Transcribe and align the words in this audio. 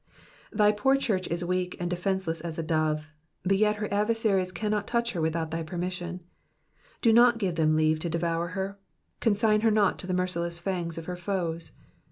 ''^ 0.01 0.03
Thy 0.57 0.71
poor 0.71 0.95
church 0.95 1.27
is 1.27 1.45
weak 1.45 1.77
and 1.79 1.87
defenceless 1.87 2.41
as 2.41 2.57
a 2.57 2.63
dove, 2.63 3.05
but 3.43 3.57
yet 3.59 3.75
her 3.75 3.87
adversaries 3.93 4.51
cannot 4.51 4.87
touch 4.87 5.11
her 5.11 5.21
without 5.21 5.51
thy 5.51 5.61
permission; 5.61 6.21
do 7.03 7.13
not 7.13 7.37
give 7.37 7.53
them 7.53 7.75
leave 7.75 7.99
to 7.99 8.09
devour 8.09 8.47
her, 8.57 8.79
consign 9.19 9.61
her 9.61 9.69
not 9.69 9.99
to 9.99 10.07
the 10.07 10.15
merciless 10.15 10.57
fangs 10.57 10.97
of 10.97 11.05
her 11.05 11.15
foes. 11.15 11.71